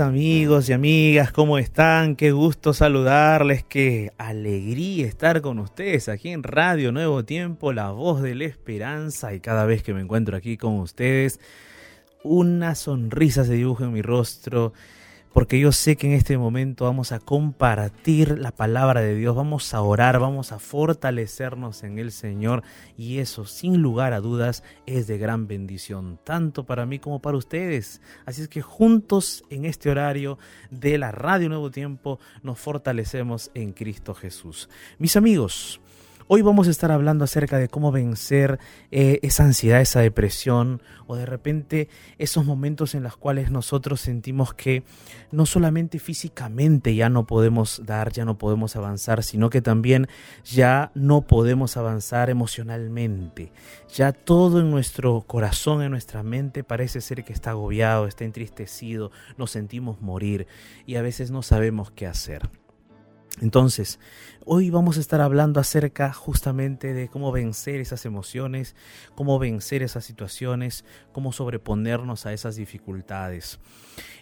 [0.00, 2.16] amigos y amigas, ¿cómo están?
[2.16, 8.22] Qué gusto saludarles, qué alegría estar con ustedes aquí en Radio Nuevo Tiempo, la voz
[8.22, 11.40] de la esperanza y cada vez que me encuentro aquí con ustedes,
[12.22, 14.72] una sonrisa se dibuja en mi rostro
[15.32, 19.72] porque yo sé que en este momento vamos a compartir la palabra de Dios, vamos
[19.74, 22.62] a orar, vamos a fortalecernos en el Señor
[22.96, 27.36] y eso sin lugar a dudas es de gran bendición, tanto para mí como para
[27.36, 28.00] ustedes.
[28.26, 30.38] Así es que juntos en este horario
[30.70, 34.68] de la Radio Nuevo Tiempo nos fortalecemos en Cristo Jesús.
[34.98, 35.80] Mis amigos,
[36.34, 38.58] Hoy vamos a estar hablando acerca de cómo vencer
[38.90, 44.54] eh, esa ansiedad, esa depresión o de repente esos momentos en los cuales nosotros sentimos
[44.54, 44.82] que
[45.30, 50.08] no solamente físicamente ya no podemos dar, ya no podemos avanzar, sino que también
[50.42, 53.52] ya no podemos avanzar emocionalmente.
[53.94, 59.10] Ya todo en nuestro corazón, en nuestra mente parece ser que está agobiado, está entristecido,
[59.36, 60.46] nos sentimos morir
[60.86, 62.48] y a veces no sabemos qué hacer.
[63.40, 63.98] Entonces,
[64.44, 68.76] hoy vamos a estar hablando acerca justamente de cómo vencer esas emociones,
[69.14, 73.58] cómo vencer esas situaciones, cómo sobreponernos a esas dificultades.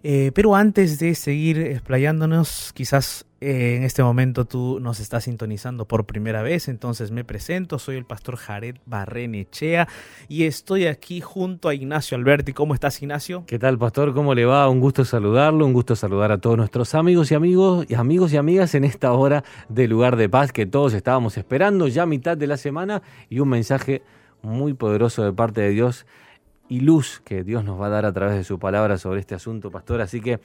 [0.03, 5.87] Eh, pero antes de seguir explayándonos, quizás eh, en este momento tú nos estás sintonizando
[5.87, 9.89] por primera vez, entonces me presento, soy el pastor Jared Barrenechea
[10.28, 12.53] y estoy aquí junto a Ignacio Alberti.
[12.53, 13.45] ¿Cómo estás, Ignacio?
[13.47, 14.12] ¿Qué tal, pastor?
[14.12, 14.69] ¿Cómo le va?
[14.69, 18.37] Un gusto saludarlo, un gusto saludar a todos nuestros amigos y amigos y amigos y
[18.37, 22.47] amigas en esta hora de lugar de paz que todos estábamos esperando ya mitad de
[22.47, 23.00] la semana
[23.31, 24.03] y un mensaje
[24.43, 26.05] muy poderoso de parte de Dios
[26.69, 29.34] y luz que Dios nos va a dar a través de su palabra sobre este
[29.34, 30.03] asunto, pastor.
[30.03, 30.41] Así que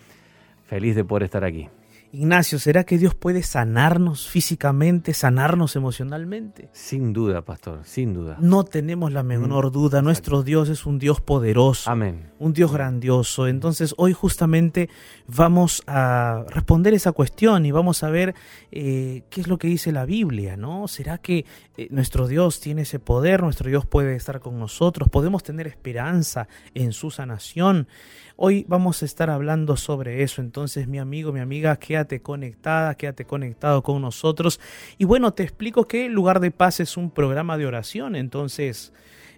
[0.66, 1.70] feliz de poder estar aquí.
[2.16, 6.70] Ignacio, ¿será que Dios puede sanarnos físicamente, sanarnos emocionalmente?
[6.72, 8.38] Sin duda, pastor, sin duda.
[8.40, 10.02] No tenemos la menor mm, duda.
[10.02, 11.92] Nuestro Dios es un Dios poderoso.
[11.92, 12.32] Amén.
[12.40, 13.48] Un Dios grandioso.
[13.48, 14.90] Entonces, hoy justamente
[15.28, 18.34] vamos a responder esa cuestión y vamos a ver
[18.72, 20.88] eh, qué es lo que dice la Biblia, ¿no?
[20.88, 23.44] ¿Será que eh, nuestro Dios tiene ese poder?
[23.44, 25.10] ¿Nuestro Dios puede estar con nosotros?
[25.10, 27.90] ¿Podemos tener esperanza en su sanación?
[28.38, 33.24] Hoy vamos a estar hablando sobre eso, entonces mi amigo, mi amiga, quédate conectada, quédate
[33.24, 34.60] conectado con nosotros.
[34.98, 38.92] Y bueno, te explico que Lugar de Paz es un programa de oración, entonces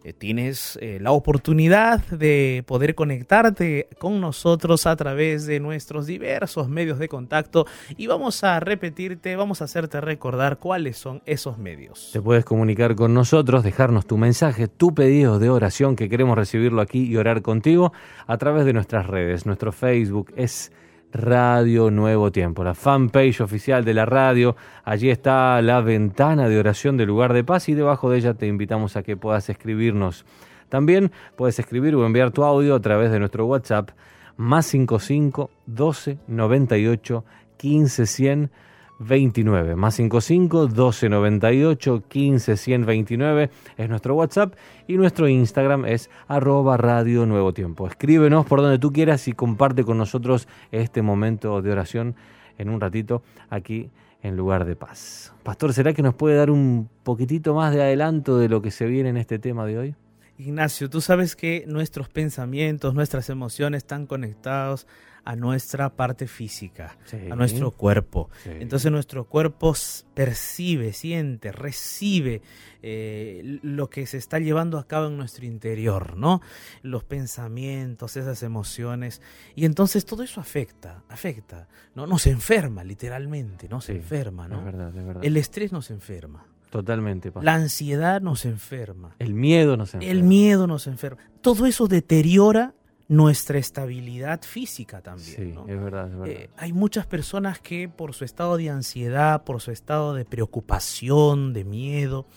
[0.03, 6.69] eh, tienes eh, la oportunidad de poder conectarte con nosotros a través de nuestros diversos
[6.69, 7.65] medios de contacto
[7.97, 12.11] y vamos a repetirte, vamos a hacerte recordar cuáles son esos medios.
[12.13, 16.81] Te puedes comunicar con nosotros, dejarnos tu mensaje, tu pedido de oración que queremos recibirlo
[16.81, 17.93] aquí y orar contigo
[18.27, 19.45] a través de nuestras redes.
[19.45, 20.71] Nuestro Facebook es
[21.17, 24.55] Radio Nuevo Tiempo, la fanpage oficial de la radio.
[24.83, 28.47] Allí está la ventana de oración del lugar de paz y debajo de ella te
[28.47, 30.25] invitamos a que puedas escribirnos.
[30.69, 33.89] También puedes escribir o enviar tu audio a través de nuestro WhatsApp
[34.37, 37.25] más 55 12 98
[37.57, 38.51] 15 100
[38.99, 44.55] 29 más 55 12 98 15 129 es nuestro WhatsApp
[44.87, 47.87] y nuestro Instagram es arroba radio nuevo tiempo.
[47.87, 52.15] Escríbenos por donde tú quieras y comparte con nosotros este momento de oración
[52.57, 53.89] en un ratito aquí
[54.23, 55.33] en lugar de paz.
[55.43, 58.85] Pastor, ¿será que nos puede dar un poquitito más de adelanto de lo que se
[58.85, 59.95] viene en este tema de hoy?
[60.39, 64.85] Ignacio, tú sabes que nuestros pensamientos, nuestras emociones están conectados
[65.27, 66.97] a nuestra parte física,
[67.29, 68.29] a nuestro cuerpo.
[68.45, 69.75] Entonces nuestro cuerpo
[70.13, 72.41] percibe, siente, recibe
[72.81, 76.39] eh, lo que se está llevando a cabo en nuestro interior, ¿no?
[76.81, 79.21] Los pensamientos, esas emociones.
[79.53, 82.07] Y entonces todo eso afecta, afecta, ¿no?
[82.07, 83.81] Nos enferma, literalmente, ¿no?
[83.81, 84.63] Se enferma, ¿no?
[84.63, 85.25] verdad, verdad.
[85.25, 86.45] El estrés nos enferma.
[86.69, 87.33] Totalmente.
[87.41, 89.13] La ansiedad nos enferma.
[89.19, 90.09] El miedo nos enferma.
[90.09, 91.21] El miedo nos enferma.
[91.41, 92.75] Todo eso deteriora
[93.07, 95.55] nuestra estabilidad física también.
[95.55, 96.27] Sí, es verdad.
[96.27, 101.53] Eh, hay muchas personas que por su estado de ansiedad, por su estado de preocupación,
[101.53, 102.27] de miedo,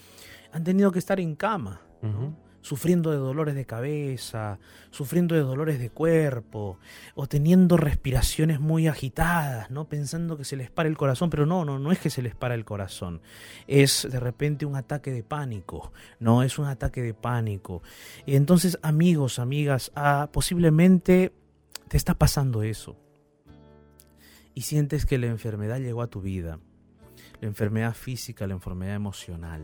[0.53, 1.81] han tenido que estar en cama
[2.63, 4.59] sufriendo de dolores de cabeza,
[4.91, 6.79] sufriendo de dolores de cuerpo,
[7.15, 9.89] o teniendo respiraciones muy agitadas, ¿no?
[9.89, 12.35] Pensando que se les para el corazón, pero no, no, no es que se les
[12.35, 13.21] para el corazón,
[13.67, 17.83] es de repente un ataque de pánico, no, es un ataque de pánico.
[18.27, 21.33] Y entonces, amigos, amigas, ah, posiblemente
[21.89, 22.97] te está pasando eso.
[24.55, 26.59] Y sientes que la enfermedad llegó a tu vida,
[27.41, 29.63] la enfermedad física, la enfermedad emocional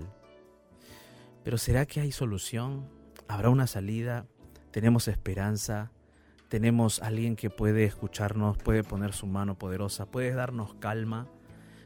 [1.47, 2.89] pero ¿será que hay solución?
[3.29, 4.27] ¿Habrá una salida?
[4.73, 5.93] ¿Tenemos esperanza?
[6.49, 11.29] ¿Tenemos alguien que puede escucharnos, puede poner su mano poderosa, puede darnos calma?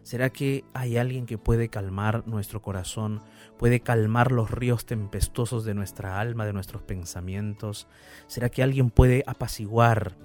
[0.02, 3.20] ¿Será que hay alguien que puede calmar nuestro corazón,
[3.58, 7.86] puede calmar los ríos tempestuosos de nuestra alma, de nuestros pensamientos?
[8.28, 10.16] ¿Será que alguien puede apaciguar,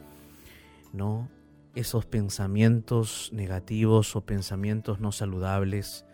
[0.93, 1.27] no,
[1.75, 6.05] esos pensamientos negativos o pensamientos no saludables?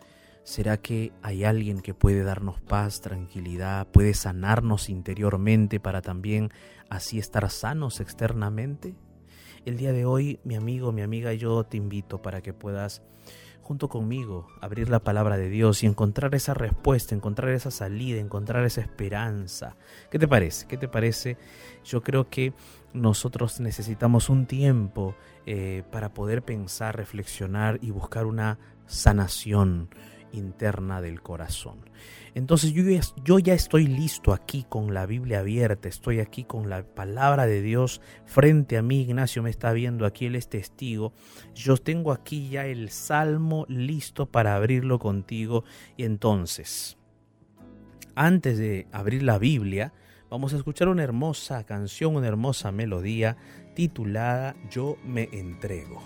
[0.44, 6.50] ¿Será que hay alguien que puede darnos paz, tranquilidad, puede sanarnos interiormente para también
[6.90, 8.96] así estar sanos externamente?
[9.64, 13.02] El día de hoy, mi amigo, mi amiga, yo te invito para que puedas
[13.60, 18.64] junto conmigo abrir la palabra de Dios y encontrar esa respuesta, encontrar esa salida, encontrar
[18.64, 19.76] esa esperanza.
[20.10, 20.66] ¿Qué te parece?
[20.66, 21.36] ¿Qué te parece?
[21.84, 22.52] Yo creo que
[22.92, 25.14] nosotros necesitamos un tiempo
[25.46, 29.88] eh, para poder pensar, reflexionar y buscar una sanación
[30.32, 31.78] interna del corazón.
[32.34, 36.70] Entonces yo ya, yo ya, estoy listo aquí con la Biblia abierta, estoy aquí con
[36.70, 41.12] la palabra de Dios frente a mí, Ignacio me está viendo aquí, él es testigo.
[41.54, 45.64] Yo tengo aquí ya el salmo listo para abrirlo contigo.
[45.96, 46.96] Y entonces,
[48.14, 49.92] antes de abrir la Biblia,
[50.30, 53.36] vamos a escuchar una hermosa canción, una hermosa melodía
[53.74, 56.02] titulada Yo me entrego.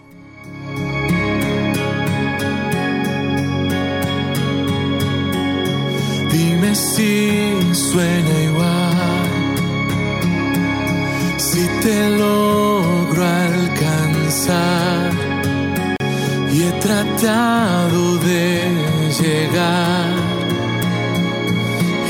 [6.76, 9.30] Si suena igual,
[11.38, 15.10] si te logro alcanzar
[16.52, 18.60] y he tratado de
[19.20, 20.10] llegar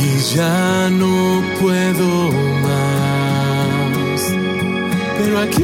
[0.01, 2.33] y ya no puedo
[2.67, 4.21] más,
[5.17, 5.63] pero aquí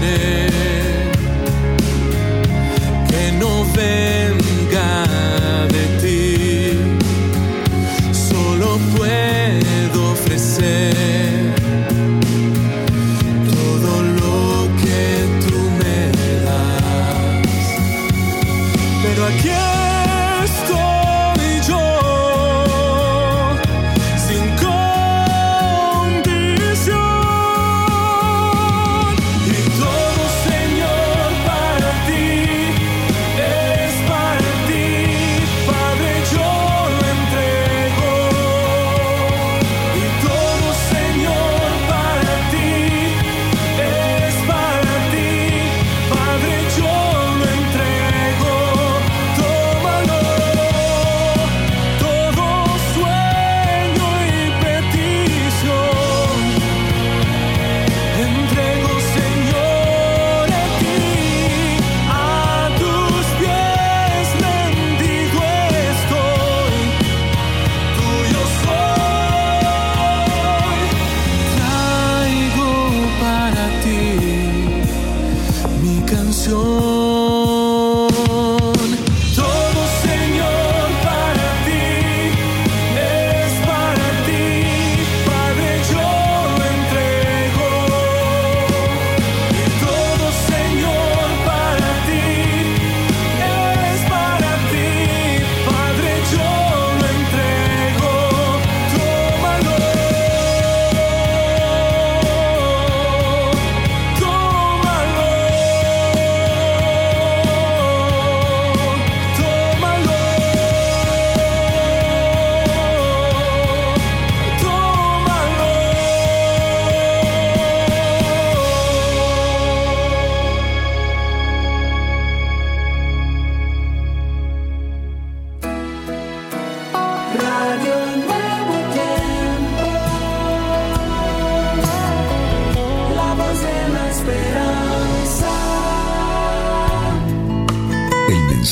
[0.00, 0.57] city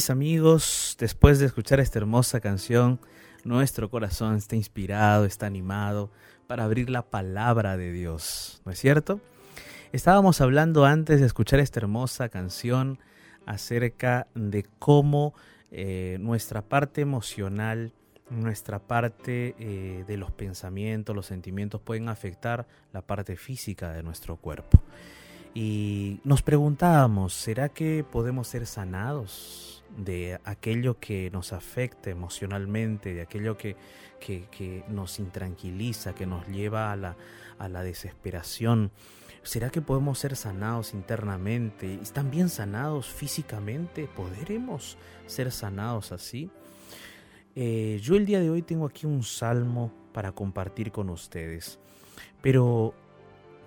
[0.00, 2.98] Mis amigos, después de escuchar esta hermosa canción,
[3.44, 6.10] nuestro corazón está inspirado, está animado
[6.46, 9.20] para abrir la palabra de Dios, ¿no es cierto?
[9.92, 12.98] Estábamos hablando antes de escuchar esta hermosa canción
[13.44, 15.34] acerca de cómo
[15.70, 17.92] eh, nuestra parte emocional,
[18.30, 24.36] nuestra parte eh, de los pensamientos, los sentimientos pueden afectar la parte física de nuestro
[24.36, 24.82] cuerpo.
[25.54, 33.22] Y nos preguntábamos, ¿será que podemos ser sanados de aquello que nos afecta emocionalmente, de
[33.22, 33.76] aquello que,
[34.20, 37.16] que, nos intranquiliza, que nos lleva a la,
[37.58, 38.92] a la desesperación?
[39.42, 44.06] ¿Será que podemos ser sanados internamente y también sanados físicamente?
[44.06, 46.50] ¿Podremos ser sanados así?
[47.56, 51.80] Eh, yo el día de hoy tengo aquí un salmo para compartir con ustedes,
[52.42, 52.94] pero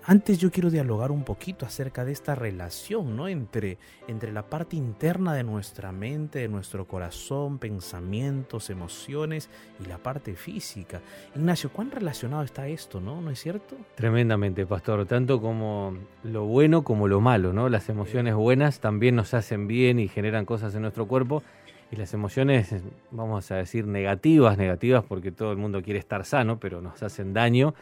[0.06, 3.28] antes yo quiero dialogar un poquito acerca de esta relación, ¿no?
[3.28, 9.48] Entre, entre la parte interna de nuestra mente, de nuestro corazón, pensamientos, emociones
[9.82, 11.00] y la parte física.
[11.34, 13.20] Ignacio, ¿cuán relacionado está esto, no?
[13.20, 13.76] ¿No es cierto?
[13.94, 15.06] Tremendamente, pastor.
[15.06, 17.68] Tanto como lo bueno como lo malo, ¿no?
[17.68, 21.42] Las emociones buenas también nos hacen bien y generan cosas en nuestro cuerpo.
[21.90, 22.74] Y las emociones,
[23.10, 27.32] vamos a decir, negativas, negativas porque todo el mundo quiere estar sano, pero nos hacen
[27.32, 27.74] daño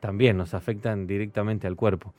[0.00, 2.14] también nos afectan directamente al cuerpo.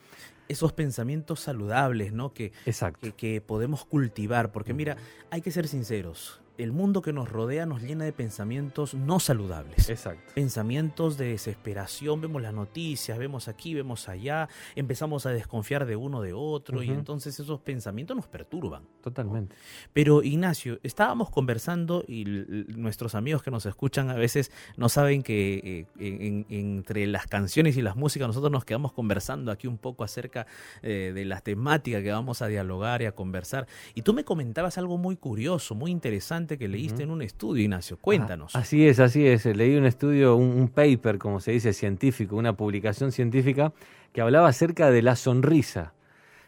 [0.48, 2.32] Esos pensamientos saludables, ¿no?
[2.32, 2.52] Que,
[3.00, 4.96] que, que, podemos cultivar, porque mira,
[5.30, 9.88] hay que ser sinceros el mundo que nos rodea nos llena de pensamientos no saludables.
[9.88, 10.32] Exacto.
[10.34, 16.20] Pensamientos de desesperación, vemos las noticias, vemos aquí, vemos allá, empezamos a desconfiar de uno
[16.20, 18.84] de otro y entonces esos pensamientos nos perturban.
[19.02, 19.56] Totalmente.
[19.92, 25.86] Pero Ignacio, estábamos conversando y nuestros amigos que nos escuchan a veces no saben que
[25.98, 30.46] eh, entre las canciones y las músicas nosotros nos quedamos conversando aquí un poco acerca
[30.82, 33.66] eh, de las temáticas que vamos a dialogar y a conversar.
[33.94, 37.96] Y tú me comentabas algo muy curioso, muy interesante que leíste en un estudio, Ignacio.
[37.98, 38.54] Cuéntanos.
[38.54, 39.44] Ah, así es, así es.
[39.44, 43.72] Leí un estudio, un, paper, como se dice, científico, una publicación científica
[44.12, 45.92] que hablaba acerca de la sonrisa.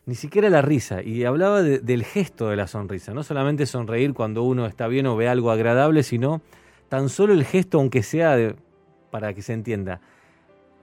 [0.04, 3.14] Ni siquiera la risa, y hablaba del gesto de la sonrisa.
[3.14, 6.42] No solamente sonreír cuando uno está bien o ve algo agradable, sino
[6.88, 8.54] tan solo el gesto, aunque sea
[9.12, 10.00] para que se entienda,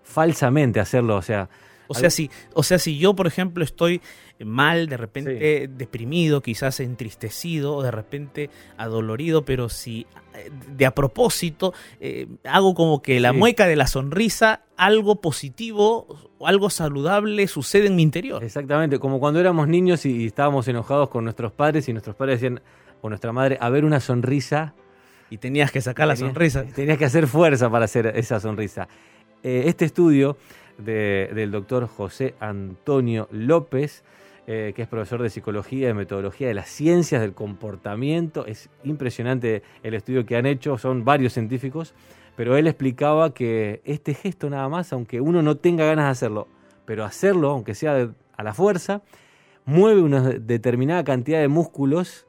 [0.04, 1.50] falsamente hacerlo, o sea,
[1.90, 4.00] o sea, si, o sea, si yo, por ejemplo, estoy
[4.46, 10.06] mal, de repente deprimido, quizás entristecido, o de repente adolorido, pero si
[10.36, 16.30] eh, de a propósito eh, hago como que la mueca de la sonrisa, algo positivo,
[16.46, 18.44] algo saludable sucede en mi interior.
[18.44, 22.62] Exactamente, como cuando éramos niños y, estábamos enojados con nuestros padres y nuestros padres decían,
[23.02, 24.76] o nuestra madre, a ver una sonrisa.
[25.32, 26.64] Y tenías que sacar la sonrisa.
[26.64, 28.88] Tenías que hacer fuerza para hacer esa sonrisa.
[29.44, 30.38] Eh, este estudio
[30.80, 34.04] del doctor José Antonio López,
[34.48, 38.46] eh, que es profesor de psicología y metodología de las ciencias del comportamiento.
[38.46, 41.94] Es impresionante el estudio que han hecho, son varios científicos,
[42.36, 46.48] pero él explicaba que este gesto nada más, aunque uno no tenga ganas de hacerlo,
[46.86, 49.04] pero hacerlo, aunque sea a la fuerza,
[49.66, 52.26] mueve una determinada cantidad de músculos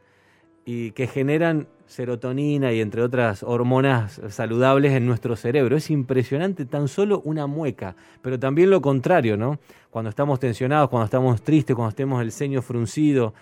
[0.64, 5.76] y que generan serotonina y entre otras hormonas saludables en nuestro cerebro.
[5.76, 9.58] Es impresionante tan solo una mueca, pero también lo contrario, ¿no?
[9.90, 13.34] Cuando estamos tensionados, cuando estamos tristes, cuando tenemos el ceño fruncido,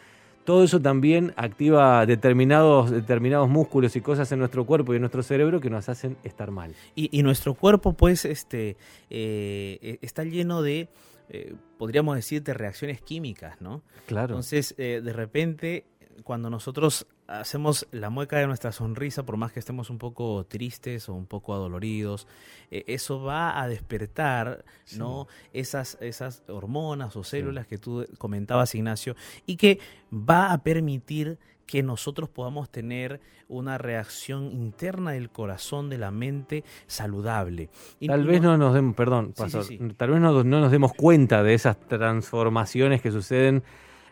[0.44, 5.22] todo eso también activa determinados, determinados músculos y cosas en nuestro cuerpo y en nuestro
[5.22, 6.74] cerebro que nos hacen estar mal.
[6.94, 8.78] Y, nuestro cuerpo, pues, este,
[9.10, 10.88] eh, está lleno de,
[11.28, 13.82] eh, podríamos decir, de reacciones químicas, ¿no?
[14.06, 14.32] Claro.
[14.32, 15.84] Entonces, eh, de repente,
[16.24, 21.08] cuando nosotros hacemos la mueca de nuestra sonrisa, por más que estemos un poco tristes
[21.08, 22.26] o un poco adoloridos,
[22.70, 24.64] eh, eso va a despertar
[24.96, 25.28] ¿no?
[25.52, 29.14] esas, esas hormonas o células que tú comentabas, Ignacio,
[29.46, 29.78] y que
[30.12, 36.64] va a permitir que nosotros podamos tener una reacción interna del corazón, de la mente
[36.86, 37.68] saludable.
[38.06, 43.02] tal vez no nos demos, perdón, tal vez no, nos demos cuenta de esas transformaciones
[43.02, 43.62] que suceden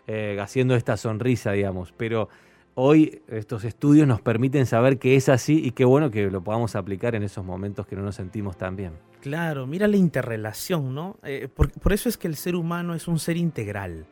[0.07, 2.29] eh, haciendo esta sonrisa, digamos, pero
[2.77, 6.77] hoy estos estudios nos permiten saber que es así y qué bueno que lo podamos
[6.77, 8.93] aplicar en esos momentos que no nos sentimos tan bien.
[9.21, 11.19] Claro, mira la interrelación, ¿no?
[11.25, 14.07] Eh, por, eso es que el ser humano es un ser integral,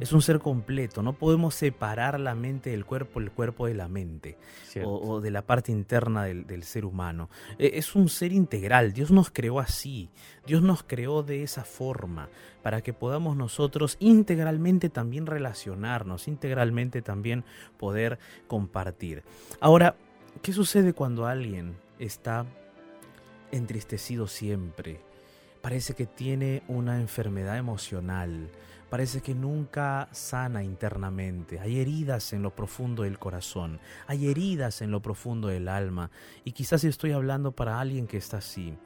[0.00, 3.88] es un ser completo, no podemos separar la mente del cuerpo, el cuerpo de la
[3.88, 4.36] mente,
[4.84, 7.30] o, de la parte interna del, ser humano.
[7.58, 10.10] Eh, es un ser integral, Dios nos creó así,
[10.46, 12.28] Dios nos creó de esa forma,
[12.62, 17.44] para que podamos nosotros integralmente también relacionarnos, integralmente también
[17.76, 19.24] poder compartir.
[19.60, 19.96] Ahora,
[20.42, 22.46] ¿qué sucede cuando alguien está
[23.52, 25.00] entristecido siempre.
[25.62, 28.50] Parece que tiene una enfermedad emocional.
[28.88, 31.60] parece que nunca sana internamente.
[31.60, 33.78] Hay heridas en lo profundo del corazón,
[34.08, 36.10] hay heridas en lo profundo del alma.
[36.44, 38.76] Y quizás estoy hablando para alguien que está así.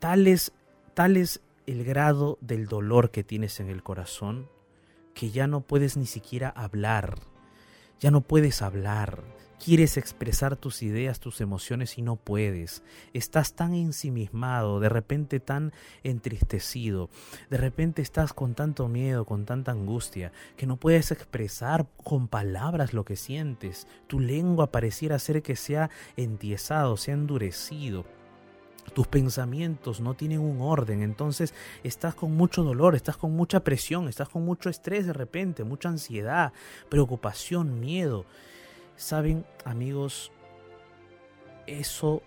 [0.00, 0.52] Tal es,
[0.92, 4.48] tal es el grado del dolor que tienes en el corazón
[5.14, 7.18] que ya no puedes ni siquiera hablar.
[8.00, 9.24] Ya no puedes hablar,
[9.62, 12.84] Quieres expresar tus ideas, tus emociones y no puedes.
[13.12, 15.72] Estás tan ensimismado, de repente tan
[16.04, 17.10] entristecido,
[17.50, 22.94] de repente estás con tanto miedo, con tanta angustia, que no puedes expresar con palabras
[22.94, 23.88] lo que sientes.
[24.06, 28.04] Tu lengua pareciera ser que se ha entiesado, se ha endurecido.
[28.94, 34.08] Tus pensamientos no tienen un orden, entonces estás con mucho dolor, estás con mucha presión,
[34.08, 36.52] estás con mucho estrés de repente, mucha ansiedad,
[36.88, 38.24] preocupación, miedo.
[38.98, 40.32] Saben, amigos,
[41.68, 42.20] eso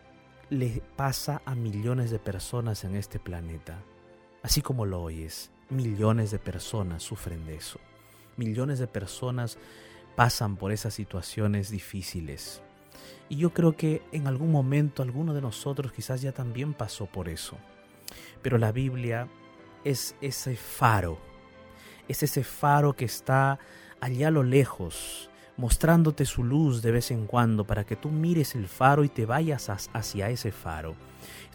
[0.50, 3.84] le pasa a millones de personas en este planeta.
[4.42, 7.78] Así como lo oyes, millones de personas sufren de eso.
[8.38, 9.58] Millones de personas
[10.16, 12.62] pasan por esas situaciones difíciles.
[13.28, 17.28] Y yo creo que en algún momento alguno de nosotros quizás ya también pasó por
[17.28, 17.58] eso.
[18.42, 19.28] Pero la Biblia
[19.84, 21.20] es ese faro,
[22.08, 23.60] es ese faro que está
[24.00, 25.31] allá a lo lejos,
[25.62, 29.28] mostrándote su luz de vez en cuando para que tú mires el faro y te
[29.28, 30.96] vayas hacia ese faro.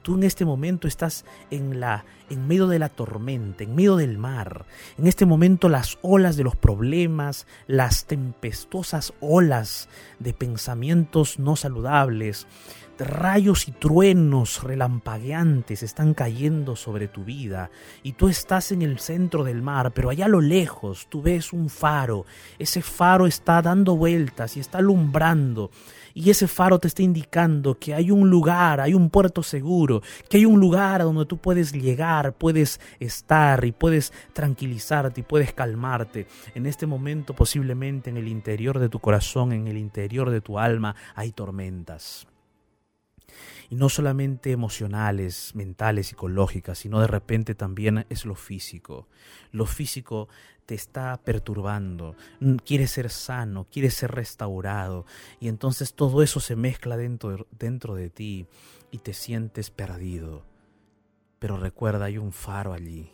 [0.07, 4.19] Tú en este momento estás en la en medio de la tormenta, en medio del
[4.19, 4.65] mar.
[4.99, 9.89] En este momento las olas de los problemas, las tempestuosas olas
[10.21, 12.47] de pensamientos no saludables,
[13.01, 17.71] rayos y truenos relampagueantes están cayendo sobre tu vida
[18.05, 21.53] y tú estás en el centro del mar, pero allá a lo lejos tú ves
[21.53, 22.27] un faro.
[22.61, 25.73] Ese faro está dando vueltas y está alumbrando
[26.17, 30.01] y ese faro te está indicando que hay un lugar, hay un puerto seguro,
[30.31, 35.25] que hay un lugar a donde tú puedes llegar, puedes estar y puedes tranquilizarte y
[35.25, 36.27] puedes calmarte.
[36.55, 40.59] En este momento posiblemente en el interior de tu corazón, en el interior de tu
[40.59, 42.27] alma hay tormentas
[43.69, 49.09] y no solamente emocionales, mentales, psicológicas, sino de repente también es lo físico.
[49.53, 50.29] Lo físico
[50.67, 52.17] te está perturbando,
[52.65, 55.07] quieres ser sano, quieres ser restaurado
[55.41, 58.47] y entonces todo eso se mezcla dentro, dentro de ti
[58.91, 60.45] y te sientes perdido.
[61.39, 63.13] Pero recuerda, hay un faro allí,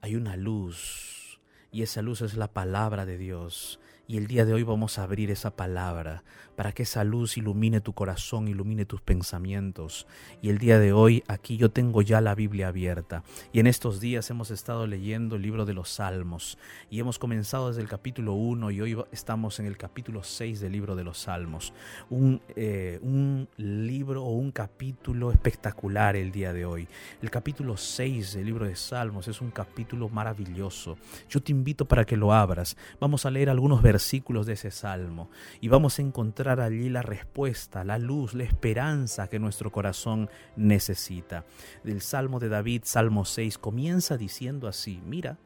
[0.00, 1.40] hay una luz
[1.72, 5.02] y esa luz es la palabra de Dios y el día de hoy vamos a
[5.02, 6.22] abrir esa palabra
[6.54, 10.06] para que esa luz ilumine tu corazón, ilumine tus pensamientos.
[10.40, 13.24] Y el día de hoy aquí yo tengo ya la Biblia abierta.
[13.52, 16.56] Y en estos días hemos estado leyendo el libro de los Salmos.
[16.88, 20.72] Y hemos comenzado desde el capítulo 1 y hoy estamos en el capítulo 6 del
[20.72, 21.74] libro de los Salmos.
[22.08, 26.88] Un, eh, un libro o un capítulo espectacular el día de hoy.
[27.20, 30.96] El capítulo 6 del libro de Salmos es un capítulo maravilloso.
[31.28, 32.76] Yo te invito para que lo abras.
[32.98, 37.00] Vamos a leer algunos versículos versículos de ese salmo y vamos a encontrar allí la
[37.00, 41.46] respuesta, la luz, la esperanza que nuestro corazón necesita.
[41.82, 45.38] Del salmo de David, Salmo 6, comienza diciendo así, mira,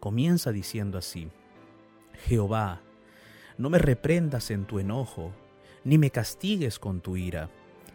[0.00, 1.30] comienza diciendo así,
[2.26, 2.82] Jehová,
[3.56, 5.32] no me reprendas en tu enojo,
[5.82, 7.48] ni me castigues con tu ira.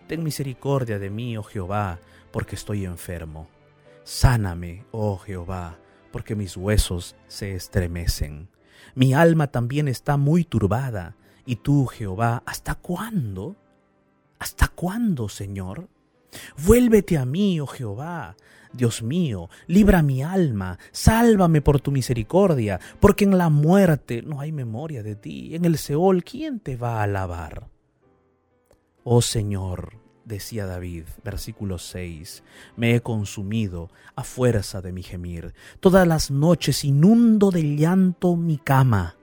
[0.08, 2.00] Ten misericordia de mí, oh Jehová,
[2.32, 3.48] porque estoy enfermo.
[4.04, 5.78] Sáname, oh Jehová,
[6.12, 8.50] porque mis huesos se estremecen.
[8.96, 11.16] Mi alma también está muy turbada.
[11.46, 13.56] Y tú, Jehová, ¿hasta cuándo?
[14.40, 15.88] ¿Hasta cuándo, Señor?
[16.66, 18.36] Vuélvete a mí, oh Jehová.
[18.74, 24.52] Dios mío, libra mi alma, sálvame por tu misericordia, porque en la muerte no hay
[24.52, 25.56] memoria de ti.
[25.56, 27.70] En el Seol, ¿quién te va a alabar?
[29.04, 29.94] Oh Señor,
[30.28, 32.44] decía David, versículo 6,
[32.76, 35.54] me he consumido a fuerza de mi gemir.
[35.80, 39.16] Todas las noches inundo de llanto mi cama,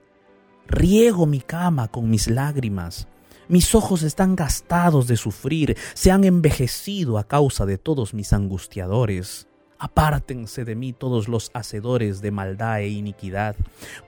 [0.66, 3.06] riego mi cama con mis lágrimas.
[3.48, 9.46] Mis ojos están gastados de sufrir, se han envejecido a causa de todos mis angustiadores.
[9.78, 13.56] Apártense de mí todos los hacedores de maldad e iniquidad,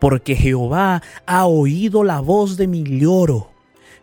[0.00, 3.50] porque Jehová ha oído la voz de mi lloro.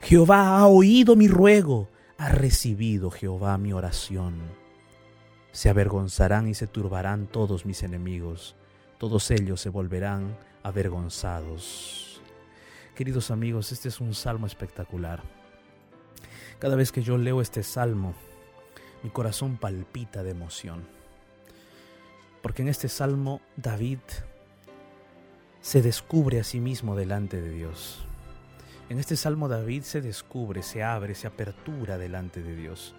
[0.01, 1.89] Jehová ha oído mi ruego
[2.23, 4.35] ha recibido Jehová mi oración.
[5.51, 8.55] Se avergonzarán y se turbarán todos mis enemigos,
[8.97, 12.21] todos ellos se volverán avergonzados.
[12.95, 15.21] Queridos amigos, este es un salmo espectacular.
[16.59, 18.13] Cada vez que yo leo este salmo,
[19.03, 20.87] mi corazón palpita de emoción.
[22.41, 23.99] Porque en este salmo David
[25.59, 28.05] se descubre a sí mismo delante de Dios.
[28.89, 32.93] En este salmo David se descubre, se abre, se apertura delante de Dios.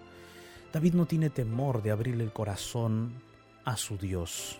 [0.73, 3.13] David no tiene temor de abrirle el corazón
[3.65, 4.59] a su Dios.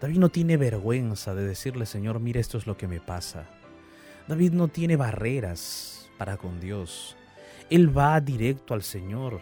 [0.00, 3.46] David no tiene vergüenza de decirle, Señor, mira, esto es lo que me pasa.
[4.28, 7.16] David no tiene barreras para con Dios.
[7.70, 9.40] Él va directo al Señor.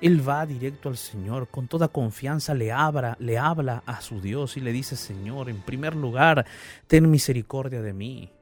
[0.00, 4.58] Él va directo al Señor, con toda confianza le habla, le habla a su Dios
[4.58, 6.44] y le dice, Señor, en primer lugar,
[6.86, 8.33] ten misericordia de mí.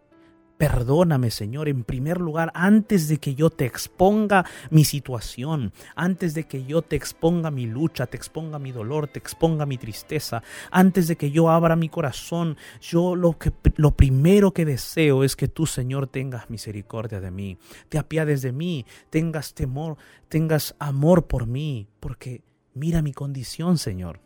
[0.62, 6.44] Perdóname, Señor, en primer lugar, antes de que yo te exponga mi situación, antes de
[6.44, 11.08] que yo te exponga mi lucha, te exponga mi dolor, te exponga mi tristeza, antes
[11.08, 15.48] de que yo abra mi corazón, yo lo, que, lo primero que deseo es que
[15.48, 19.96] tú, Señor, tengas misericordia de mí, te apiades de mí, tengas temor,
[20.28, 24.20] tengas amor por mí, porque mira mi condición, Señor,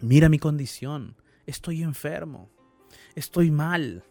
[0.00, 2.48] mira mi condición, estoy enfermo,
[3.14, 4.04] estoy mal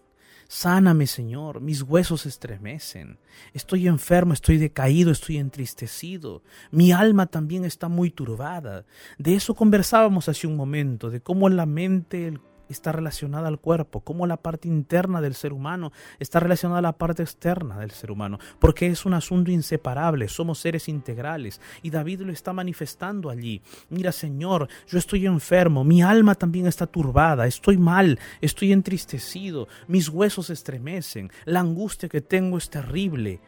[0.52, 3.20] Sáname, Señor, mis huesos estremecen.
[3.54, 6.42] Estoy enfermo, estoy decaído, estoy entristecido.
[6.72, 8.84] Mi alma también está muy turbada.
[9.20, 14.02] De eso conversábamos hace un momento, de cómo la mente, el está relacionada al cuerpo,
[14.02, 18.12] como la parte interna del ser humano está relacionada a la parte externa del ser
[18.12, 23.62] humano, porque es un asunto inseparable, somos seres integrales y David lo está manifestando allí.
[23.90, 30.10] Mira Señor, yo estoy enfermo, mi alma también está turbada, estoy mal, estoy entristecido, mis
[30.10, 33.40] huesos estremecen, la angustia que tengo es terrible.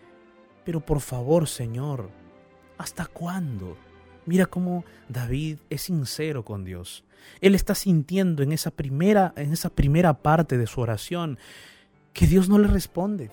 [0.65, 2.09] Pero por favor Señor,
[2.77, 3.77] ¿hasta cuándo?
[4.25, 7.03] Mira cómo David es sincero con Dios.
[7.39, 11.37] Él está sintiendo en esa primera, en esa primera parte de su oración
[12.13, 13.31] que Dios no le responde.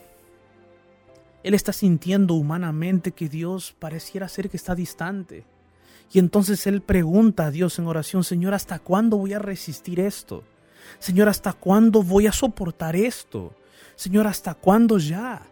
[1.42, 5.44] Él está sintiendo humanamente que Dios pareciera ser que está distante.
[6.12, 10.42] Y entonces él pregunta a Dios en oración, Señor, ¿hasta cuándo voy a resistir esto?
[10.98, 13.54] Señor, ¿hasta cuándo voy a soportar esto?
[13.94, 15.42] Señor, ¿hasta cuándo ya?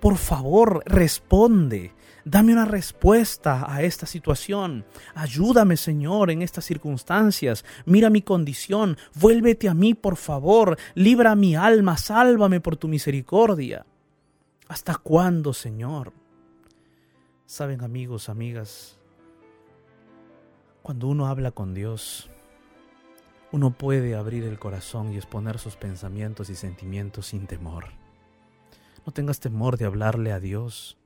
[0.00, 1.92] Por favor, responde.
[2.24, 4.84] Dame una respuesta a esta situación.
[5.14, 7.64] Ayúdame, Señor, en estas circunstancias.
[7.84, 8.96] Mira mi condición.
[9.14, 10.78] Vuélvete a mí, por favor.
[10.94, 11.96] Libra mi alma.
[11.96, 13.84] Sálvame por tu misericordia.
[14.68, 16.12] ¿Hasta cuándo, Señor?
[17.44, 18.98] Saben, amigos, amigas,
[20.82, 22.30] cuando uno habla con Dios,
[23.50, 27.86] uno puede abrir el corazón y exponer sus pensamientos y sentimientos sin temor.
[29.04, 30.96] No tengas temor de hablarle a Dios.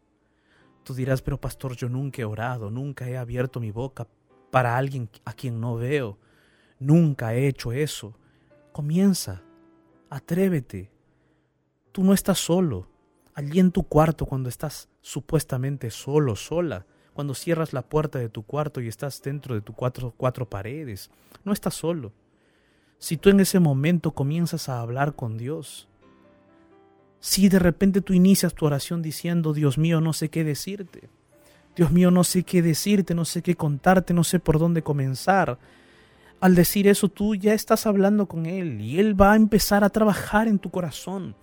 [0.86, 4.06] Tú dirás, pero pastor, yo nunca he orado, nunca he abierto mi boca
[4.52, 6.16] para alguien a quien no veo,
[6.78, 8.14] nunca he hecho eso.
[8.70, 9.42] Comienza,
[10.10, 10.92] atrévete.
[11.90, 12.86] Tú no estás solo.
[13.34, 18.44] Allí en tu cuarto, cuando estás supuestamente solo, sola, cuando cierras la puerta de tu
[18.44, 21.10] cuarto y estás dentro de tus cuatro, cuatro paredes,
[21.42, 22.12] no estás solo.
[23.00, 25.88] Si tú en ese momento comienzas a hablar con Dios,
[27.26, 31.08] si de repente tú inicias tu oración diciendo, Dios mío, no sé qué decirte,
[31.74, 35.58] Dios mío, no sé qué decirte, no sé qué contarte, no sé por dónde comenzar.
[36.38, 39.90] Al decir eso, tú ya estás hablando con Él y Él va a empezar a
[39.90, 41.34] trabajar en tu corazón.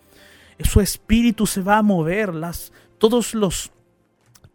[0.61, 3.69] Su espíritu se va a mover, las, todos los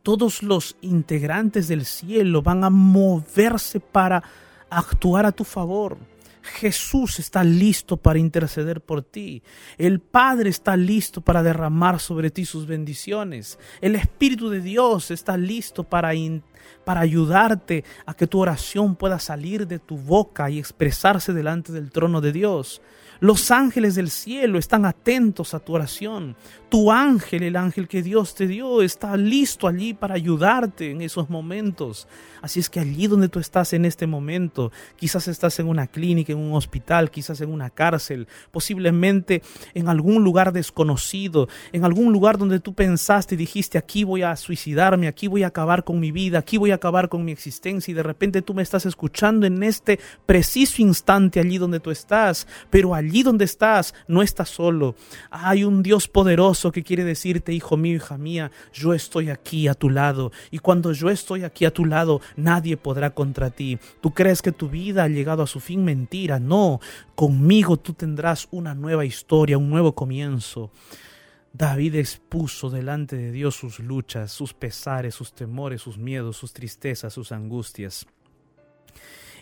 [0.02, 4.22] todos los integrantes del cielo van a moverse para
[4.70, 5.98] actuar a tu favor.
[6.42, 9.42] Jesús está listo para interceder por ti.
[9.76, 13.58] El Padre está listo para derramar sobre ti sus bendiciones.
[13.80, 16.12] El Espíritu de Dios está listo para,
[16.84, 21.90] para ayudarte a que tu oración pueda salir de tu boca y expresarse delante del
[21.90, 22.80] trono de Dios.
[23.20, 26.36] Los ángeles del cielo están atentos a tu oración.
[26.68, 31.28] Tu ángel, el ángel que Dios te dio, está listo allí para ayudarte en esos
[31.28, 32.06] momentos.
[32.42, 36.32] Así es que allí donde tú estás en este momento, quizás estás en una clínica,
[36.32, 39.42] en un hospital, quizás en una cárcel, posiblemente
[39.74, 44.36] en algún lugar desconocido, en algún lugar donde tú pensaste y dijiste, aquí voy a
[44.36, 47.90] suicidarme, aquí voy a acabar con mi vida, aquí voy a acabar con mi existencia
[47.90, 52.46] y de repente tú me estás escuchando en este preciso instante allí donde tú estás,
[52.70, 54.94] pero allí allí donde estás, no estás solo.
[55.30, 59.74] Hay un Dios poderoso que quiere decirte, hijo mío, hija mía, yo estoy aquí a
[59.74, 60.30] tu lado.
[60.50, 63.78] Y cuando yo estoy aquí a tu lado, nadie podrá contra ti.
[64.00, 66.38] Tú crees que tu vida ha llegado a su fin, mentira.
[66.38, 66.80] No,
[67.14, 70.70] conmigo tú tendrás una nueva historia, un nuevo comienzo.
[71.52, 77.12] David expuso delante de Dios sus luchas, sus pesares, sus temores, sus miedos, sus tristezas,
[77.12, 78.06] sus angustias.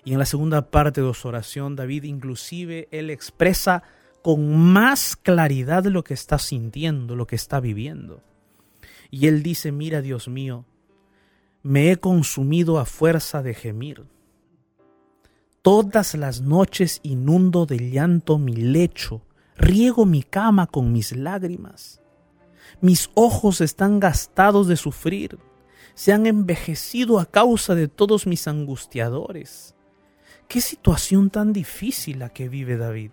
[0.06, 3.82] Y en la segunda parte de su oración, David inclusive él expresa
[4.22, 8.22] con más claridad lo que está sintiendo, lo que está viviendo.
[9.10, 10.64] Y él dice, mira Dios mío,
[11.64, 14.04] me he consumido a fuerza de gemir.
[15.60, 19.22] Todas las noches inundo de llanto mi lecho,
[19.56, 22.00] riego mi cama con mis lágrimas.
[22.80, 25.36] Mis ojos están gastados de sufrir,
[25.94, 29.75] se han envejecido a causa de todos mis angustiadores
[30.48, 33.11] Qué situación tan difícil la que vive David.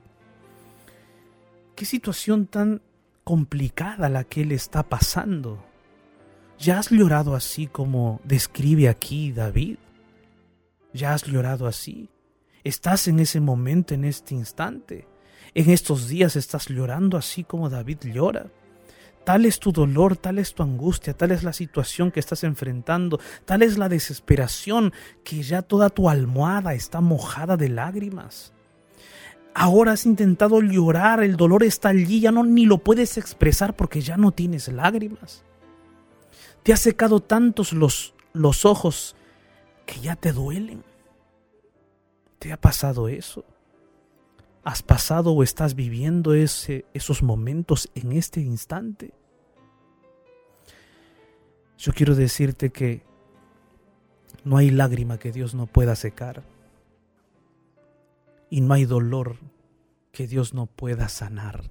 [1.76, 2.82] Qué situación tan
[3.24, 5.64] complicada la que él está pasando.
[6.60, 9.78] ¿Ya has llorado así como describe aquí David?
[10.94, 12.10] ¿Ya has llorado así?
[12.64, 15.08] ¿Estás en ese momento, en este instante?
[15.56, 18.48] ¿En estos días estás llorando así como David llora?
[19.24, 23.20] Tal es tu dolor, tal es tu angustia, tal es la situación que estás enfrentando,
[23.46, 24.92] tal es la desesperación
[25.24, 28.52] que ya toda tu almohada está mojada de lágrimas.
[29.56, 34.02] Ahora has intentado llorar, el dolor está allí, ya no ni lo puedes expresar porque
[34.02, 35.44] ya no tienes lágrimas.
[36.64, 39.16] Te ha secado tantos los, los ojos
[39.86, 40.84] que ya te duelen.
[42.40, 43.46] ¿Te ha pasado eso?
[44.64, 49.14] ¿Has pasado o estás viviendo ese, esos momentos en este instante?
[51.78, 53.04] Yo quiero decirte que
[54.46, 56.44] no hay lágrima que Dios no pueda secar.
[58.50, 59.38] Y no hay dolor
[60.12, 61.70] que Dios no pueda sanar.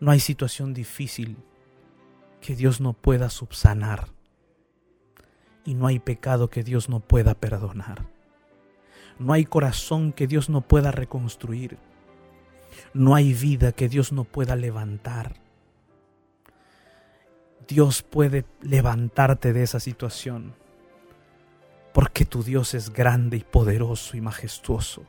[0.00, 1.36] No hay situación difícil
[2.40, 4.08] que Dios no pueda subsanar.
[5.64, 8.06] Y no hay pecado que Dios no pueda perdonar.
[9.20, 11.76] No hay corazón que Dios no pueda reconstruir.
[12.94, 15.34] No hay vida que Dios no pueda levantar.
[17.68, 20.54] Dios puede levantarte de esa situación.
[21.92, 25.04] Porque tu Dios es grande y poderoso y majestuoso.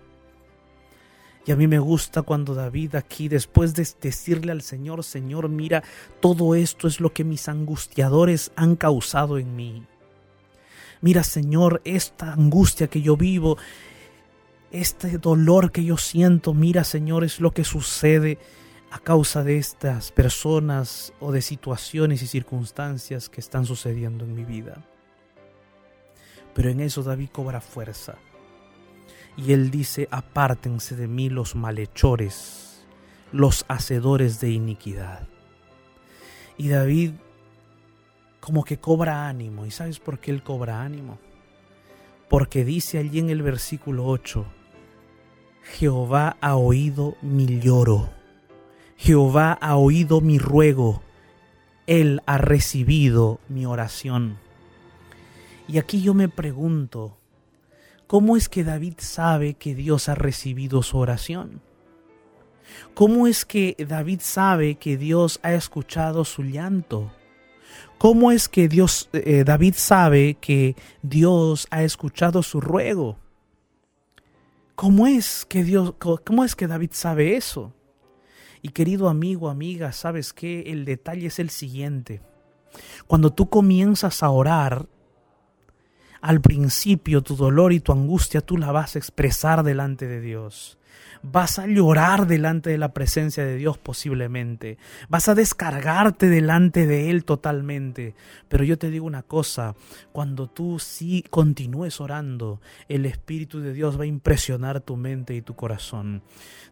[1.45, 5.83] Y a mí me gusta cuando David aquí, después de decirle al Señor, Señor, mira,
[6.19, 9.85] todo esto es lo que mis angustiadores han causado en mí.
[10.99, 13.57] Mira, Señor, esta angustia que yo vivo
[14.71, 18.37] este dolor que yo siento, mira Señor, es lo que sucede
[18.91, 24.43] a causa de estas personas o de situaciones y circunstancias que están sucediendo en mi
[24.43, 24.83] vida.
[26.53, 28.15] Pero en eso David cobra fuerza.
[29.37, 32.85] Y él dice, apártense de mí los malhechores,
[33.31, 35.25] los hacedores de iniquidad.
[36.57, 37.13] Y David
[38.41, 39.65] como que cobra ánimo.
[39.65, 41.17] ¿Y sabes por qué él cobra ánimo?
[42.27, 44.45] Porque dice allí en el versículo 8,
[45.63, 48.09] Jehová ha oído mi lloro,
[48.97, 51.01] Jehová ha oído mi ruego,
[51.87, 54.37] Él ha recibido mi oración.
[55.67, 57.17] Y aquí yo me pregunto,
[58.07, 61.61] ¿cómo es que David sabe que Dios ha recibido su oración?
[62.93, 67.11] ¿Cómo es que David sabe que Dios ha escuchado su llanto?
[67.97, 73.17] ¿Cómo es que Dios, eh, David sabe que Dios ha escuchado su ruego?
[74.81, 77.71] ¿Cómo es que Dios, cómo es que David sabe eso?
[78.63, 80.61] Y querido amigo, amiga, ¿sabes qué?
[80.65, 82.19] El detalle es el siguiente.
[83.05, 84.87] Cuando tú comienzas a orar,
[86.19, 90.79] al principio tu dolor y tu angustia tú la vas a expresar delante de Dios.
[91.23, 94.77] Vas a llorar delante de la presencia de Dios posiblemente.
[95.09, 98.15] Vas a descargarte delante de Él totalmente.
[98.49, 99.75] Pero yo te digo una cosa,
[100.11, 105.41] cuando tú sí continúes orando, el Espíritu de Dios va a impresionar tu mente y
[105.41, 106.23] tu corazón.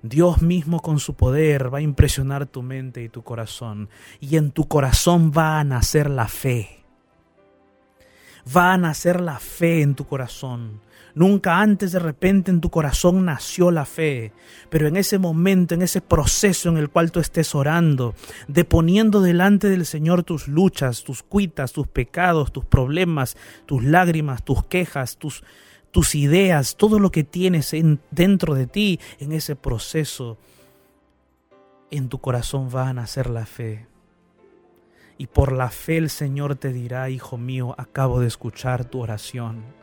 [0.02, 3.90] Dios mismo con su poder va a impresionar tu mente y tu corazón.
[4.20, 6.79] Y en tu corazón va a nacer la fe
[8.56, 10.82] va a nacer la fe en tu corazón.
[11.16, 14.32] Nunca antes de repente en tu corazón nació la fe,
[14.70, 18.14] pero en ese momento, en ese proceso en el cual tú estés orando,
[18.48, 24.64] deponiendo delante del Señor tus luchas, tus cuitas, tus pecados, tus problemas, tus lágrimas, tus
[24.66, 25.44] quejas, tus,
[25.92, 30.38] tus ideas, todo lo que tienes en, dentro de ti, en ese proceso,
[31.92, 33.88] en tu corazón va a nacer la fe.
[35.20, 39.78] Y por la fe el Señor te dirá, hijo mío, acabo de escuchar tu oración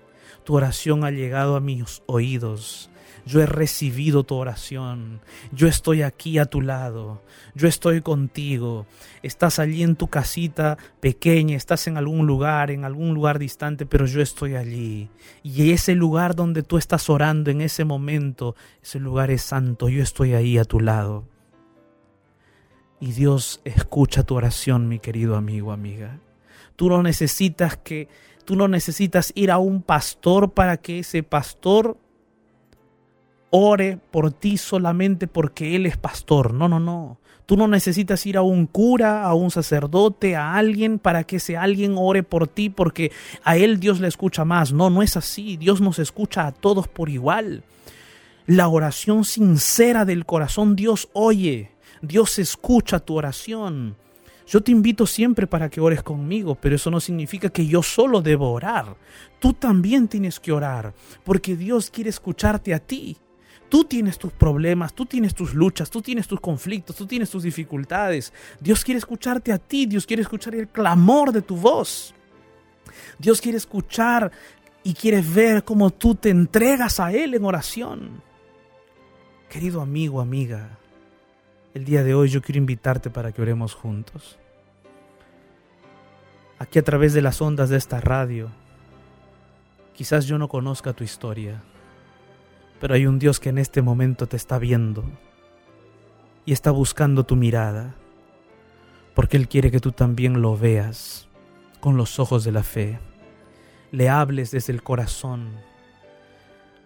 [0.46, 2.88] tu oración ha llegado a mis oídos.
[3.26, 5.20] Yo he recibido tu oración.
[5.50, 7.20] Yo estoy aquí a tu lado.
[7.56, 8.86] Yo estoy contigo.
[9.24, 14.06] Estás allí en tu casita pequeña, estás en algún lugar, en algún lugar distante, pero
[14.06, 15.10] yo estoy allí.
[15.42, 19.88] Y ese lugar donde tú estás orando en ese momento, ese lugar es santo.
[19.88, 21.24] Yo estoy ahí a tu lado.
[23.00, 26.18] Y Dios escucha tu oración, mi querido amigo, amiga.
[26.76, 28.08] Tú no necesitas que
[28.46, 31.98] Tú no necesitas ir a un pastor para que ese pastor
[33.50, 36.54] ore por ti solamente porque Él es pastor.
[36.54, 37.18] No, no, no.
[37.44, 41.56] Tú no necesitas ir a un cura, a un sacerdote, a alguien para que ese
[41.56, 43.10] alguien ore por ti porque
[43.42, 44.72] a Él Dios le escucha más.
[44.72, 45.56] No, no es así.
[45.56, 47.64] Dios nos escucha a todos por igual.
[48.46, 51.72] La oración sincera del corazón Dios oye.
[52.02, 53.96] Dios escucha tu oración.
[54.46, 58.22] Yo te invito siempre para que ores conmigo, pero eso no significa que yo solo
[58.22, 58.96] debo orar.
[59.40, 63.16] Tú también tienes que orar, porque Dios quiere escucharte a ti.
[63.68, 67.42] Tú tienes tus problemas, tú tienes tus luchas, tú tienes tus conflictos, tú tienes tus
[67.42, 68.32] dificultades.
[68.60, 72.14] Dios quiere escucharte a ti, Dios quiere escuchar el clamor de tu voz.
[73.18, 74.30] Dios quiere escuchar
[74.84, 78.22] y quiere ver cómo tú te entregas a Él en oración.
[79.48, 80.78] Querido amigo, amiga,
[81.76, 84.38] el día de hoy yo quiero invitarte para que oremos juntos.
[86.58, 88.48] Aquí a través de las ondas de esta radio,
[89.92, 91.62] quizás yo no conozca tu historia,
[92.80, 95.04] pero hay un Dios que en este momento te está viendo
[96.46, 97.94] y está buscando tu mirada,
[99.12, 101.28] porque Él quiere que tú también lo veas
[101.80, 102.98] con los ojos de la fe,
[103.92, 105.50] le hables desde el corazón,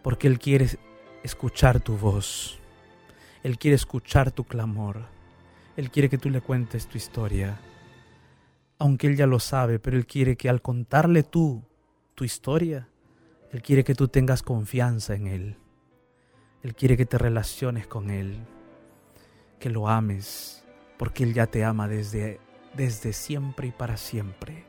[0.02, 0.68] porque Él quiere
[1.22, 2.59] escuchar tu voz.
[3.42, 5.06] Él quiere escuchar tu clamor.
[5.76, 7.58] Él quiere que tú le cuentes tu historia.
[8.78, 11.62] Aunque Él ya lo sabe, pero Él quiere que al contarle tú
[12.14, 12.88] tu historia,
[13.50, 15.56] Él quiere que tú tengas confianza en Él.
[16.62, 18.38] Él quiere que te relaciones con Él,
[19.58, 20.62] que lo ames,
[20.98, 22.40] porque Él ya te ama desde,
[22.74, 24.64] desde siempre y para siempre.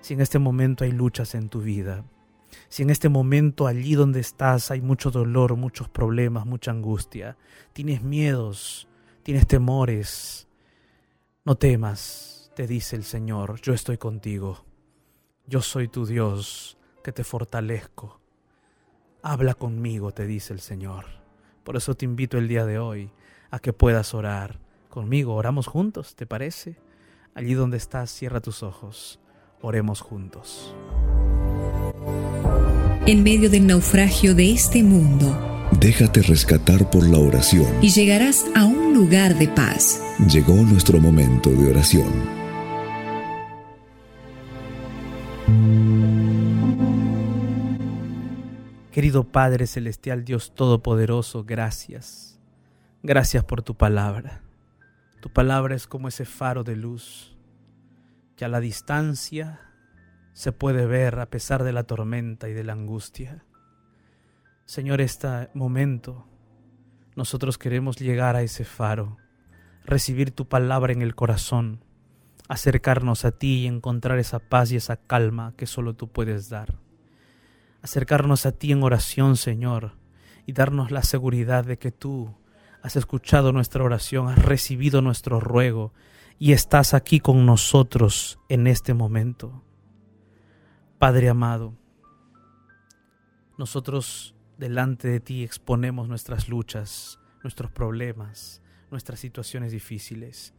[0.00, 2.04] Si en este momento hay luchas en tu vida,
[2.68, 7.36] si en este momento allí donde estás hay mucho dolor, muchos problemas, mucha angustia,
[7.72, 8.88] tienes miedos,
[9.22, 10.48] tienes temores,
[11.44, 14.64] no temas, te dice el Señor, yo estoy contigo.
[15.46, 18.20] Yo soy tu Dios, que te fortalezco.
[19.22, 21.04] Habla conmigo, te dice el Señor.
[21.62, 23.10] Por eso te invito el día de hoy
[23.50, 25.34] a que puedas orar conmigo.
[25.34, 26.78] Oramos juntos, ¿te parece?
[27.34, 29.20] Allí donde estás, cierra tus ojos.
[29.60, 30.74] Oremos juntos.
[33.06, 35.40] En medio del naufragio de este mundo,
[35.78, 37.66] Déjate rescatar por la oración.
[37.82, 40.00] y llegarás a un lugar de paz.
[40.30, 42.12] Llegó nuestro momento de oración.
[48.92, 52.38] Querido Padre Celestial, Dios Todopoderoso, gracias.
[53.02, 54.42] Gracias por tu palabra.
[55.20, 57.36] Tu palabra es como ese faro de luz
[58.36, 59.60] que a la distancia
[60.34, 63.44] se puede ver a pesar de la tormenta y de la angustia.
[64.66, 66.26] Señor, este momento
[67.14, 69.16] nosotros queremos llegar a ese faro,
[69.84, 71.84] recibir tu palabra en el corazón,
[72.48, 76.74] acercarnos a ti y encontrar esa paz y esa calma que solo tú puedes dar.
[77.80, 79.92] Acercarnos a ti en oración, Señor,
[80.46, 82.34] y darnos la seguridad de que tú
[82.82, 85.92] has escuchado nuestra oración, has recibido nuestro ruego
[86.40, 89.63] y estás aquí con nosotros en este momento.
[91.04, 91.74] Padre amado,
[93.58, 100.54] nosotros delante de ti exponemos nuestras luchas, nuestros problemas, nuestras situaciones difíciles.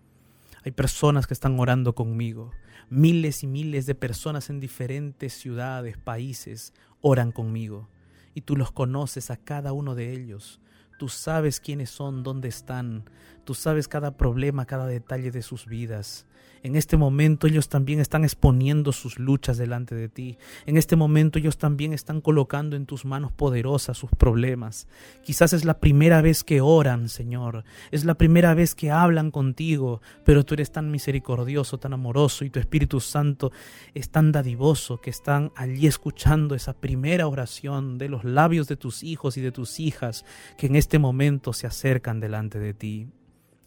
[0.63, 2.51] Hay personas que están orando conmigo.
[2.91, 7.89] Miles y miles de personas en diferentes ciudades, países, oran conmigo.
[8.35, 10.61] Y tú los conoces a cada uno de ellos.
[10.99, 13.09] Tú sabes quiénes son, dónde están.
[13.45, 16.25] Tú sabes cada problema, cada detalle de sus vidas.
[16.65, 20.39] En este momento ellos también están exponiendo sus luchas delante de ti.
[20.65, 24.87] En este momento ellos también están colocando en tus manos poderosas sus problemas.
[25.23, 27.65] Quizás es la primera vez que oran, Señor.
[27.91, 32.49] Es la primera vez que hablan contigo, pero tú eres tan misericordioso, tan amoroso y
[32.49, 33.51] tu Espíritu Santo
[33.93, 39.03] es tan dadivoso que están allí escuchando esa primera oración de los labios de tus
[39.03, 40.25] hijos y de tus hijas
[40.57, 43.07] que en este momento se acercan delante de ti.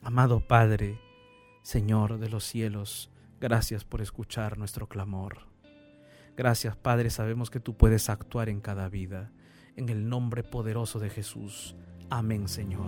[0.03, 1.01] Amado Padre,
[1.62, 5.49] Señor de los cielos, gracias por escuchar nuestro clamor.
[6.36, 9.32] Gracias, Padre, sabemos que tú puedes actuar en cada vida.
[9.76, 11.74] En el nombre poderoso de Jesús.
[12.11, 12.86] Amén, Señor.